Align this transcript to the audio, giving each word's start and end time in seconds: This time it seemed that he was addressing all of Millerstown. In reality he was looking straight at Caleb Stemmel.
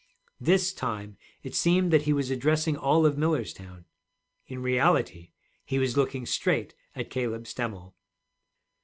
This 0.39 0.73
time 0.73 1.15
it 1.43 1.53
seemed 1.53 1.91
that 1.93 2.01
he 2.09 2.11
was 2.11 2.31
addressing 2.31 2.75
all 2.75 3.05
of 3.05 3.19
Millerstown. 3.19 3.85
In 4.47 4.59
reality 4.63 5.29
he 5.63 5.77
was 5.77 5.95
looking 5.95 6.25
straight 6.25 6.73
at 6.95 7.11
Caleb 7.11 7.43
Stemmel. 7.45 7.93